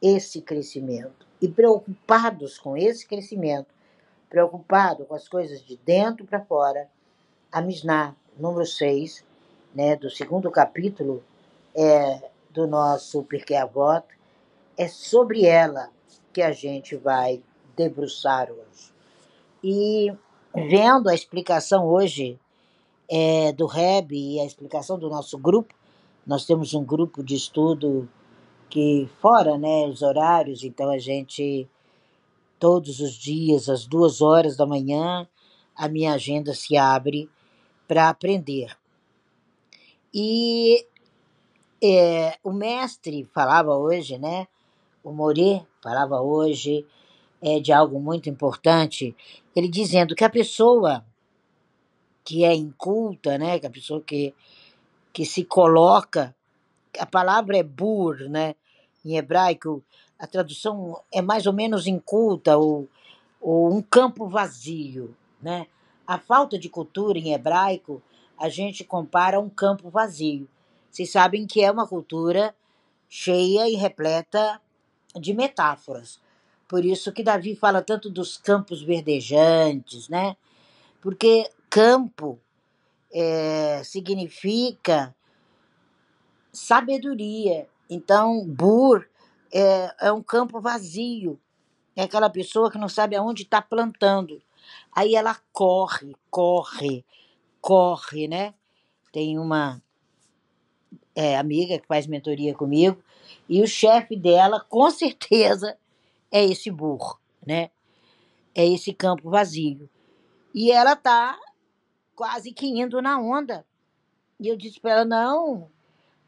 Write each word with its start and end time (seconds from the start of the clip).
esse 0.00 0.40
crescimento 0.40 1.26
e 1.40 1.48
preocupados 1.48 2.58
com 2.58 2.76
esse 2.76 3.06
crescimento, 3.06 3.68
preocupado 4.28 5.04
com 5.04 5.14
as 5.14 5.28
coisas 5.28 5.64
de 5.64 5.76
dentro 5.76 6.24
para 6.24 6.44
fora, 6.44 6.88
a 7.50 7.60
Mishnah 7.60 8.14
número 8.38 8.66
6, 8.66 9.24
né, 9.74 9.96
do 9.96 10.10
segundo 10.10 10.50
capítulo 10.50 11.22
é, 11.74 12.30
do 12.50 12.66
nosso 12.66 13.22
Pirkei 13.22 13.56
Avot, 13.56 14.06
é 14.76 14.88
sobre 14.88 15.44
ela 15.44 15.90
que 16.32 16.42
a 16.42 16.52
gente 16.52 16.96
vai 16.96 17.42
debruçar 17.76 18.50
hoje. 18.50 18.92
E 19.62 20.12
vendo 20.54 21.08
a 21.08 21.14
explicação 21.14 21.86
hoje 21.86 22.38
é, 23.08 23.52
do 23.52 23.66
Reb 23.66 24.12
e 24.12 24.40
a 24.40 24.44
explicação 24.44 24.98
do 24.98 25.08
nosso 25.08 25.38
grupo, 25.38 25.74
nós 26.26 26.44
temos 26.44 26.74
um 26.74 26.84
grupo 26.84 27.22
de 27.22 27.34
estudo 27.34 28.08
que 28.68 29.08
fora 29.20 29.56
né, 29.56 29.86
os 29.86 30.02
horários, 30.02 30.64
então 30.64 30.90
a 30.90 30.98
gente 30.98 31.68
todos 32.58 33.00
os 33.00 33.14
dias, 33.14 33.68
às 33.68 33.86
duas 33.86 34.20
horas 34.20 34.56
da 34.56 34.66
manhã, 34.66 35.28
a 35.74 35.88
minha 35.88 36.14
agenda 36.14 36.54
se 36.54 36.76
abre 36.76 37.28
para 37.86 38.08
aprender. 38.08 38.76
E 40.12 40.86
é, 41.82 42.38
o 42.42 42.52
mestre 42.52 43.24
falava 43.34 43.76
hoje, 43.76 44.18
né? 44.18 44.48
O 45.04 45.12
Morê 45.12 45.62
falava 45.82 46.20
hoje 46.20 46.86
é, 47.42 47.60
de 47.60 47.72
algo 47.72 48.00
muito 48.00 48.28
importante, 48.28 49.14
ele 49.54 49.68
dizendo 49.68 50.14
que 50.14 50.24
a 50.24 50.30
pessoa 50.30 51.04
que 52.24 52.44
é 52.44 52.54
inculta, 52.54 53.38
né? 53.38 53.58
Que 53.58 53.66
a 53.66 53.70
pessoa 53.70 54.00
que, 54.00 54.34
que 55.12 55.24
se 55.24 55.44
coloca, 55.44 56.34
a 56.98 57.06
palavra 57.06 57.56
é 57.56 57.62
bur, 57.62 58.28
né? 58.28 58.54
Em 59.04 59.16
hebraico, 59.16 59.82
a 60.18 60.26
tradução 60.26 61.00
é 61.12 61.22
mais 61.22 61.46
ou 61.46 61.52
menos 61.52 61.86
inculta 61.86 62.56
ou, 62.56 62.88
ou 63.40 63.72
um 63.72 63.82
campo 63.82 64.28
vazio, 64.28 65.14
né? 65.40 65.66
A 66.06 66.18
falta 66.18 66.58
de 66.58 66.68
cultura 66.68 67.18
em 67.18 67.32
hebraico, 67.32 68.02
a 68.38 68.48
gente 68.48 68.84
compara 68.84 69.36
a 69.36 69.40
um 69.40 69.48
campo 69.48 69.88
vazio. 69.90 70.48
Vocês 70.90 71.10
sabem 71.10 71.46
que 71.46 71.62
é 71.62 71.70
uma 71.70 71.86
cultura 71.86 72.54
cheia 73.08 73.68
e 73.68 73.74
repleta 73.74 74.60
de 75.14 75.34
metáforas. 75.34 76.20
Por 76.68 76.84
isso 76.84 77.12
que 77.12 77.22
Davi 77.22 77.54
fala 77.54 77.82
tanto 77.82 78.10
dos 78.10 78.36
campos 78.36 78.82
verdejantes, 78.82 80.08
né? 80.08 80.36
Porque 81.00 81.50
campo 81.70 82.38
é, 83.12 83.82
significa 83.84 85.15
sabedoria. 86.56 87.68
Então, 87.88 88.44
bur 88.46 89.06
é, 89.52 89.94
é 90.00 90.12
um 90.12 90.22
campo 90.22 90.60
vazio. 90.60 91.38
É 91.94 92.02
aquela 92.02 92.28
pessoa 92.28 92.70
que 92.70 92.78
não 92.78 92.88
sabe 92.88 93.16
aonde 93.16 93.42
está 93.42 93.62
plantando. 93.62 94.42
Aí 94.94 95.14
ela 95.14 95.36
corre, 95.52 96.14
corre, 96.30 97.04
corre, 97.60 98.28
né? 98.28 98.54
Tem 99.12 99.38
uma 99.38 99.82
é, 101.14 101.36
amiga 101.36 101.78
que 101.78 101.86
faz 101.86 102.06
mentoria 102.06 102.54
comigo 102.54 103.02
e 103.48 103.62
o 103.62 103.66
chefe 103.66 104.16
dela, 104.16 104.60
com 104.60 104.90
certeza, 104.90 105.76
é 106.30 106.44
esse 106.44 106.70
burro, 106.70 107.18
né? 107.46 107.70
É 108.54 108.66
esse 108.66 108.92
campo 108.92 109.30
vazio. 109.30 109.88
E 110.54 110.70
ela 110.70 110.96
tá 110.96 111.38
quase 112.14 112.52
que 112.52 112.66
indo 112.66 113.00
na 113.02 113.18
onda. 113.18 113.64
E 114.40 114.48
eu 114.48 114.56
disse 114.56 114.80
para 114.80 114.92
ela: 114.92 115.04
não, 115.04 115.70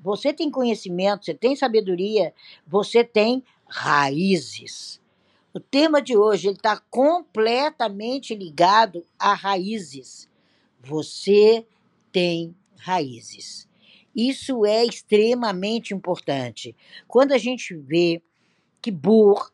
você 0.00 0.32
tem 0.32 0.50
conhecimento, 0.50 1.24
você 1.24 1.34
tem 1.34 1.56
sabedoria, 1.56 2.32
você 2.66 3.02
tem 3.02 3.42
raízes. 3.66 5.00
O 5.52 5.60
tema 5.60 6.00
de 6.00 6.16
hoje 6.16 6.50
está 6.50 6.76
completamente 6.90 8.34
ligado 8.34 9.04
a 9.18 9.34
raízes. 9.34 10.28
Você 10.80 11.66
tem 12.12 12.54
raízes. 12.76 13.68
Isso 14.14 14.64
é 14.64 14.84
extremamente 14.84 15.94
importante. 15.94 16.76
Quando 17.06 17.32
a 17.32 17.38
gente 17.38 17.74
vê 17.74 18.22
que 18.80 18.90
Bur 18.90 19.50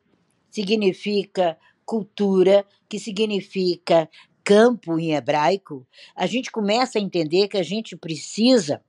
significa 0.50 1.58
cultura, 1.84 2.66
que 2.88 2.98
significa 2.98 4.08
campo 4.42 4.98
em 4.98 5.14
hebraico, 5.14 5.86
a 6.14 6.26
gente 6.26 6.50
começa 6.50 6.98
a 6.98 7.02
entender 7.02 7.48
que 7.48 7.56
a 7.56 7.62
gente 7.62 7.96
precisa 7.96 8.82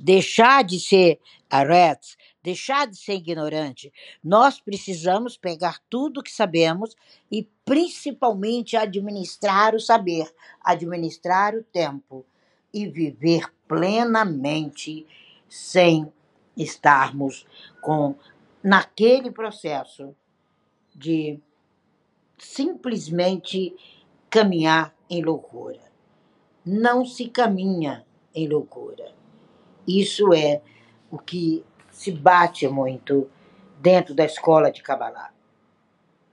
deixar 0.00 0.64
de 0.64 0.78
ser 0.80 1.20
aretz, 1.50 2.16
deixar 2.42 2.86
de 2.86 2.96
ser 2.96 3.14
ignorante. 3.14 3.92
Nós 4.22 4.60
precisamos 4.60 5.36
pegar 5.36 5.80
tudo 5.90 6.22
que 6.22 6.30
sabemos 6.30 6.94
e 7.30 7.48
principalmente 7.64 8.76
administrar 8.76 9.74
o 9.74 9.80
saber, 9.80 10.32
administrar 10.62 11.54
o 11.54 11.62
tempo 11.62 12.24
e 12.72 12.86
viver 12.86 13.52
plenamente 13.66 15.06
sem 15.48 16.10
estarmos 16.56 17.46
com 17.80 18.14
naquele 18.62 19.30
processo 19.30 20.14
de 20.94 21.38
simplesmente 22.36 23.74
caminhar 24.28 24.94
em 25.08 25.22
loucura. 25.22 25.80
Não 26.64 27.04
se 27.04 27.28
caminha 27.28 28.04
em 28.34 28.48
loucura. 28.48 29.17
Isso 29.88 30.34
é 30.34 30.60
o 31.10 31.18
que 31.18 31.64
se 31.90 32.12
bate 32.12 32.68
muito 32.68 33.30
dentro 33.80 34.14
da 34.14 34.24
escola 34.24 34.70
de 34.70 34.82
Kabbalah. 34.82 35.32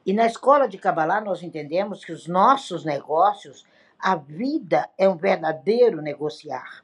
E 0.05 0.13
na 0.13 0.25
escola 0.25 0.67
de 0.67 0.77
Kabbalah 0.77 1.21
nós 1.21 1.41
entendemos 1.41 2.03
que 2.03 2.11
os 2.11 2.27
nossos 2.27 2.83
negócios, 2.83 3.65
a 3.97 4.15
vida 4.15 4.89
é 4.97 5.07
um 5.07 5.15
verdadeiro 5.15 6.01
negociar. 6.01 6.83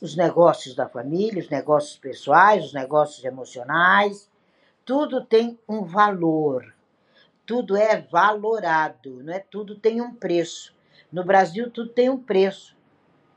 Os 0.00 0.16
negócios 0.16 0.74
da 0.74 0.88
família, 0.88 1.40
os 1.40 1.48
negócios 1.48 1.96
pessoais, 1.96 2.64
os 2.66 2.74
negócios 2.74 3.24
emocionais, 3.24 4.28
tudo 4.84 5.24
tem 5.24 5.58
um 5.68 5.84
valor 5.84 6.74
tudo 7.46 7.76
é 7.76 8.00
valorado, 8.00 9.22
não 9.22 9.32
é? 9.32 9.38
Tudo 9.38 9.74
tem 9.74 10.00
um 10.00 10.14
preço. 10.14 10.74
No 11.12 11.24
Brasil 11.24 11.70
tudo 11.70 11.90
tem 11.90 12.08
um 12.08 12.18
preço. 12.18 12.73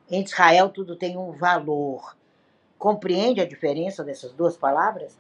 Em 0.10 0.24
Israel 0.24 0.70
tudo 0.70 0.96
tem 0.96 1.18
um 1.18 1.32
valor. 1.32 2.16
Compreende 2.78 3.42
a 3.42 3.48
diferença 3.48 4.04
dessas 4.04 4.34
duas 4.34 4.56
palavras? 4.56 5.18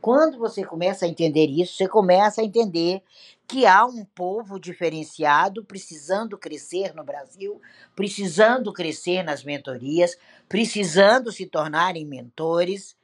Quando 0.00 0.38
você 0.38 0.64
começa 0.64 1.04
a 1.04 1.08
entender 1.08 1.46
isso, 1.46 1.76
você 1.76 1.86
começa 1.86 2.40
a 2.40 2.44
entender 2.44 3.02
que 3.46 3.66
há 3.66 3.84
um 3.84 4.04
povo 4.04 4.58
diferenciado 4.58 5.62
precisando 5.64 6.38
crescer 6.38 6.94
no 6.94 7.04
Brasil, 7.04 7.60
precisando 7.94 8.72
crescer 8.72 9.22
nas 9.22 9.44
mentorias, 9.44 10.16
precisando 10.48 11.30
se 11.30 11.46
tornarem 11.46 12.06
mentores 12.06 12.96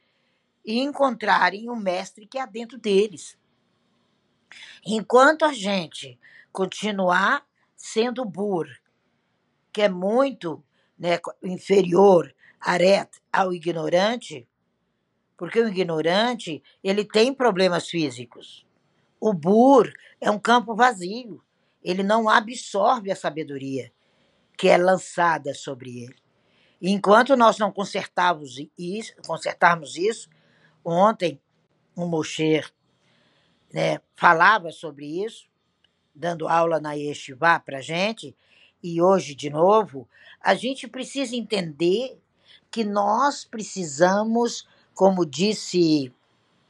e 0.64 0.80
encontrarem 0.80 1.68
um 1.68 1.76
mestre 1.76 2.26
que 2.26 2.38
há 2.38 2.46
dentro 2.46 2.78
deles. 2.78 3.36
Enquanto 4.84 5.44
a 5.44 5.52
gente 5.52 6.18
continuar 6.50 7.46
sendo 7.76 8.24
burro, 8.24 8.74
que 9.70 9.82
é 9.82 9.88
muito 9.88 10.64
né, 10.98 11.18
inferior 11.42 12.34
aret, 12.60 13.10
ao 13.32 13.52
ignorante, 13.52 14.48
porque 15.36 15.60
o 15.60 15.68
ignorante 15.68 16.62
ele 16.82 17.04
tem 17.04 17.32
problemas 17.32 17.88
físicos. 17.88 18.66
O 19.20 19.32
bur 19.32 19.92
é 20.20 20.30
um 20.30 20.38
campo 20.38 20.74
vazio, 20.74 21.42
ele 21.82 22.02
não 22.02 22.28
absorve 22.28 23.10
a 23.10 23.16
sabedoria 23.16 23.92
que 24.56 24.68
é 24.68 24.76
lançada 24.76 25.52
sobre 25.54 26.04
ele. 26.04 26.16
enquanto 26.80 27.36
nós 27.36 27.58
não 27.58 27.72
consertarmos 27.72 28.56
isso, 28.78 29.14
consertarmos 29.26 29.96
isso, 29.96 30.28
ontem 30.84 31.40
um 31.96 32.06
Mosher 32.06 32.70
né, 33.72 34.00
falava 34.14 34.70
sobre 34.70 35.24
isso, 35.24 35.46
dando 36.14 36.48
aula 36.48 36.80
na 36.80 36.92
Yeshiva 36.92 37.60
para 37.60 37.80
gente, 37.80 38.36
e 38.82 39.00
hoje 39.00 39.34
de 39.34 39.50
novo, 39.50 40.08
a 40.40 40.54
gente 40.54 40.86
precisa 40.86 41.34
entender 41.34 42.18
que 42.70 42.84
nós 42.84 43.44
precisamos, 43.44 44.66
como 44.94 45.24
disse 45.24 46.12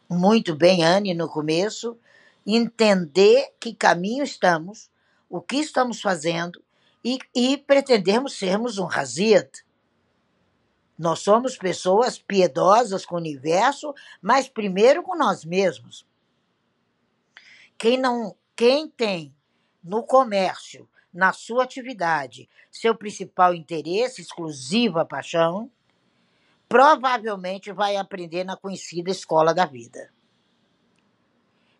muito 0.09 0.55
bem 0.55 0.85
Anne 0.85 1.15
no 1.15 1.29
começo, 1.29 1.97
entender 2.47 3.53
que 3.59 3.75
caminho 3.75 4.23
estamos, 4.23 4.91
o 5.29 5.41
que 5.41 5.57
estamos 5.57 6.01
fazendo 6.01 6.63
e, 7.05 7.19
e 7.35 7.57
pretendermos 7.57 8.35
sermos 8.39 8.79
um 8.79 8.89
Hazid. 8.89 9.65
Nós 10.99 11.19
somos 11.19 11.57
pessoas 11.57 12.19
piedosas 12.19 13.05
com 13.05 13.17
o 13.17 13.19
universo, 13.19 13.95
mas 14.23 14.49
primeiro 14.49 15.03
com 15.03 15.17
nós 15.17 15.45
mesmos. 15.45 16.07
Quem 17.77 17.99
não, 17.99 18.35
quem 18.55 18.89
tem 18.89 19.35
no 19.85 20.03
comércio, 20.03 20.89
na 21.17 21.33
sua 21.33 21.65
atividade, 21.65 22.49
seu 22.71 22.95
principal 22.95 23.55
interesse, 23.55 24.23
exclusiva 24.23 25.05
paixão, 25.05 25.71
provavelmente 26.69 27.73
vai 27.73 27.97
aprender 27.97 28.45
na 28.45 28.57
conhecida 28.57 29.11
escola 29.11 29.55
da 29.55 29.67
vida. 29.67 30.13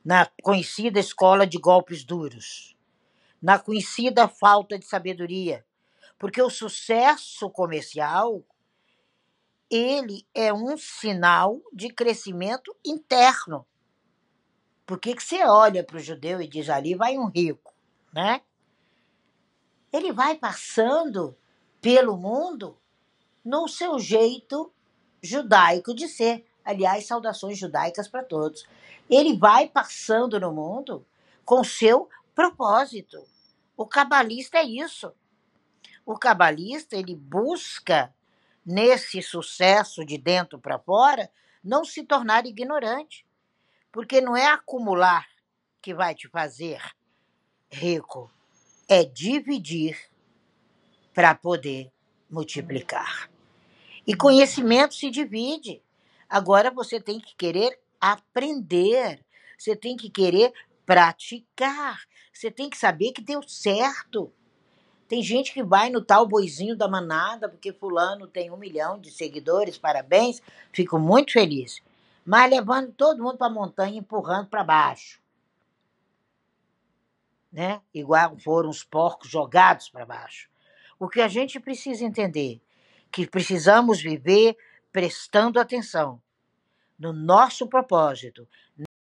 na 0.05 0.27
conhecida 0.43 1.01
escola 1.01 1.47
de 1.47 1.59
golpes 1.59 2.05
duros, 2.05 2.77
na 3.43 3.59
conhecida 3.59 4.29
falta 4.29 4.79
de 4.79 4.87
sabedoria, 4.87 5.67
porque 6.19 6.41
o 6.43 6.51
sucesso 6.51 7.51
comercial 7.51 8.45
ele 9.71 10.27
é 10.35 10.53
um 10.53 10.77
sinal 10.77 11.61
de 11.73 11.91
crescimento 11.93 12.75
interno. 12.85 13.67
Por 14.87 15.01
que, 15.01 15.15
que 15.15 15.23
você 15.23 15.45
olha 15.45 15.85
para 15.85 15.97
o 15.97 16.01
judeu 16.01 16.41
e 16.41 16.49
diz 16.49 16.69
ali 16.69 16.95
vai 16.95 17.19
um 17.19 17.27
rico, 17.29 17.75
né? 18.13 18.43
Ele 19.97 20.13
vai 20.13 20.35
passando 20.35 21.37
pelo 21.81 22.19
mundo 22.19 22.79
no 23.43 23.67
seu 23.67 23.99
jeito 23.99 24.71
judaico 25.23 25.95
de 25.95 26.07
ser. 26.07 26.47
Aliás, 26.63 27.07
saudações 27.07 27.57
judaicas 27.57 28.07
para 28.07 28.23
todos. 28.23 28.67
Ele 29.09 29.39
vai 29.39 29.69
passando 29.69 30.39
no 30.39 30.53
mundo 30.53 31.07
com 31.47 31.65
seu 31.65 32.11
propósito. 32.35 33.25
O 33.75 33.87
cabalista 33.87 34.59
é 34.59 34.65
isso. 34.65 35.13
O 36.05 36.19
cabalista 36.19 36.95
ele 36.95 37.15
busca 37.15 38.15
nesse 38.65 39.23
sucesso 39.23 40.05
de 40.05 40.19
dentro 40.19 40.59
para 40.59 40.79
fora 40.79 41.31
não 41.65 41.85
se 41.87 42.05
tornar 42.05 42.45
ignorante, 42.45 43.27
porque 43.91 44.21
não 44.21 44.37
é 44.37 44.47
acumular 44.47 45.27
que 45.81 45.95
vai 45.95 46.15
te 46.15 46.29
fazer 46.29 46.83
rico, 47.71 48.31
é 48.89 49.05
dividir 49.05 49.99
para 51.15 51.35
poder 51.35 51.91
multiplicar. 52.31 53.31
E 54.07 54.15
conhecimento 54.15 54.95
se 54.95 55.11
divide. 55.11 55.83
Agora 56.29 56.71
você 56.71 57.01
tem 57.01 57.19
que 57.21 57.35
querer 57.37 57.79
aprender, 58.01 59.25
você 59.59 59.75
tem 59.75 59.97
que 59.97 60.11
querer 60.11 60.53
praticar, 60.85 61.99
você 62.33 62.51
tem 62.51 62.71
que 62.71 62.79
saber 62.79 63.13
que 63.13 63.21
deu 63.21 63.43
certo. 63.43 64.33
Tem 65.09 65.23
gente 65.23 65.53
que 65.53 65.63
vai 65.63 65.89
no 65.89 66.05
tal 66.05 66.27
boizinho 66.27 66.77
da 66.77 66.89
manada, 66.89 67.49
porque 67.49 67.73
fulano 67.73 68.27
tem 68.27 68.51
um 68.51 68.57
milhão 68.57 68.99
de 68.99 69.11
seguidores, 69.11 69.79
parabéns, 69.79 70.43
fico 70.73 70.99
muito 70.99 71.33
feliz. 71.33 71.81
Mas 72.25 72.51
levando 72.51 72.93
todo 72.93 73.23
mundo 73.23 73.39
para 73.39 73.47
a 73.47 73.51
montanha, 73.51 73.99
empurrando 73.99 74.49
para 74.49 74.65
baixo. 74.65 75.21
Né? 77.57 77.81
Igual 77.95 78.37
foram 78.39 78.69
os 78.69 78.85
porcos 78.85 79.31
jogados 79.31 79.89
para 79.89 80.05
baixo. 80.05 80.47
O 80.99 81.09
que 81.09 81.23
a 81.23 81.27
gente 81.27 81.59
precisa 81.59 82.05
entender 82.05 82.61
que 83.11 83.27
precisamos 83.27 83.99
viver 83.99 84.55
prestando 84.93 85.59
atenção 85.59 86.21
no 86.99 87.15
nosso 87.15 87.67
propósito, 87.67 88.47